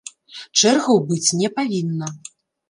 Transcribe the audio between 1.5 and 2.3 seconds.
павінна.